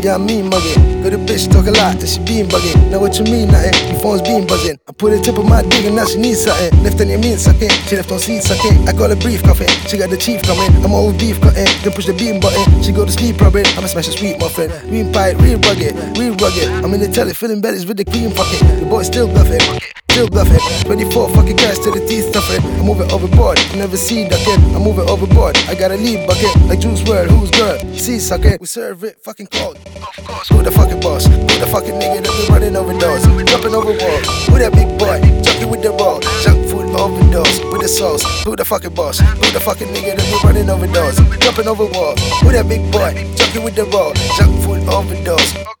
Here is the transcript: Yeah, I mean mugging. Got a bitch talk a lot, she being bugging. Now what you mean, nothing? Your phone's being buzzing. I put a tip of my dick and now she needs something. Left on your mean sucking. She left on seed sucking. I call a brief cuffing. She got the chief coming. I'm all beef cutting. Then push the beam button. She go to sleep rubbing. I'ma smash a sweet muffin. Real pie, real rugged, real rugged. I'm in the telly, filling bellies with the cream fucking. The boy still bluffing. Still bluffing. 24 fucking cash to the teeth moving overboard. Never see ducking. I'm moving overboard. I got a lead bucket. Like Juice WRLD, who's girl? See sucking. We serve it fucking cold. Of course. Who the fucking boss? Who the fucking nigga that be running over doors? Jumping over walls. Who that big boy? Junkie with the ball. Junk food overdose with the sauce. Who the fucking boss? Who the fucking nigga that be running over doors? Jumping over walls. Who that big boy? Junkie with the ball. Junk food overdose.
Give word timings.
Yeah, 0.00 0.14
I 0.14 0.18
mean 0.18 0.48
mugging. 0.48 1.02
Got 1.02 1.12
a 1.12 1.18
bitch 1.18 1.50
talk 1.50 1.66
a 1.66 1.74
lot, 1.74 1.98
she 2.06 2.22
being 2.22 2.46
bugging. 2.46 2.90
Now 2.90 3.00
what 3.00 3.18
you 3.18 3.24
mean, 3.24 3.48
nothing? 3.48 3.74
Your 3.90 3.98
phone's 3.98 4.22
being 4.22 4.46
buzzing. 4.46 4.78
I 4.86 4.92
put 4.92 5.12
a 5.12 5.18
tip 5.20 5.36
of 5.38 5.44
my 5.44 5.62
dick 5.62 5.86
and 5.86 5.96
now 5.96 6.06
she 6.06 6.18
needs 6.18 6.44
something. 6.44 6.70
Left 6.84 7.00
on 7.00 7.08
your 7.08 7.18
mean 7.18 7.36
sucking. 7.36 7.70
She 7.90 7.96
left 7.96 8.12
on 8.12 8.20
seed 8.20 8.42
sucking. 8.42 8.86
I 8.86 8.92
call 8.92 9.10
a 9.10 9.16
brief 9.16 9.42
cuffing. 9.42 9.66
She 9.90 9.98
got 9.98 10.10
the 10.10 10.16
chief 10.16 10.42
coming. 10.42 10.70
I'm 10.84 10.92
all 10.92 11.12
beef 11.12 11.40
cutting. 11.40 11.66
Then 11.82 11.92
push 11.92 12.06
the 12.06 12.14
beam 12.14 12.38
button. 12.38 12.62
She 12.82 12.92
go 12.92 13.04
to 13.04 13.10
sleep 13.10 13.40
rubbing. 13.40 13.66
I'ma 13.74 13.88
smash 13.88 14.06
a 14.06 14.12
sweet 14.12 14.38
muffin. 14.38 14.70
Real 14.88 15.10
pie, 15.12 15.32
real 15.42 15.58
rugged, 15.66 15.98
real 16.16 16.34
rugged. 16.38 16.68
I'm 16.84 16.94
in 16.94 17.00
the 17.00 17.08
telly, 17.08 17.34
filling 17.34 17.60
bellies 17.60 17.84
with 17.84 17.96
the 17.96 18.04
cream 18.04 18.30
fucking. 18.30 18.80
The 18.80 18.86
boy 18.86 19.02
still 19.02 19.26
bluffing. 19.26 19.60
Still 20.10 20.28
bluffing. 20.28 20.62
24 20.86 21.34
fucking 21.34 21.56
cash 21.56 21.78
to 21.78 21.90
the 21.90 22.06
teeth 22.06 22.32
moving 22.98 23.14
overboard. 23.14 23.58
Never 23.76 23.96
see 23.96 24.28
ducking. 24.28 24.74
I'm 24.74 24.82
moving 24.82 25.08
overboard. 25.08 25.56
I 25.68 25.74
got 25.74 25.90
a 25.90 25.96
lead 25.96 26.26
bucket. 26.26 26.54
Like 26.66 26.80
Juice 26.80 27.02
WRLD, 27.02 27.28
who's 27.30 27.50
girl? 27.50 27.78
See 27.94 28.18
sucking. 28.18 28.58
We 28.60 28.66
serve 28.66 29.04
it 29.04 29.20
fucking 29.22 29.48
cold. 29.48 29.76
Of 29.76 30.24
course. 30.24 30.48
Who 30.48 30.62
the 30.62 30.70
fucking 30.70 31.00
boss? 31.00 31.26
Who 31.26 31.46
the 31.60 31.68
fucking 31.70 31.94
nigga 31.94 32.24
that 32.24 32.46
be 32.46 32.52
running 32.52 32.76
over 32.76 32.92
doors? 32.98 33.22
Jumping 33.50 33.74
over 33.74 33.92
walls. 33.92 34.46
Who 34.46 34.58
that 34.58 34.72
big 34.72 34.98
boy? 34.98 35.20
Junkie 35.42 35.66
with 35.66 35.82
the 35.82 35.90
ball. 35.90 36.20
Junk 36.42 36.66
food 36.68 36.90
overdose 36.96 37.60
with 37.72 37.82
the 37.82 37.88
sauce. 37.88 38.24
Who 38.44 38.56
the 38.56 38.64
fucking 38.64 38.94
boss? 38.94 39.20
Who 39.20 39.50
the 39.52 39.60
fucking 39.60 39.88
nigga 39.88 40.16
that 40.16 40.26
be 40.26 40.46
running 40.46 40.68
over 40.68 40.86
doors? 40.86 41.16
Jumping 41.38 41.68
over 41.68 41.86
walls. 41.86 42.20
Who 42.42 42.50
that 42.50 42.68
big 42.68 42.90
boy? 42.90 43.14
Junkie 43.36 43.60
with 43.60 43.76
the 43.76 43.86
ball. 43.86 44.12
Junk 44.36 44.52
food 44.64 44.82
overdose. 44.88 45.77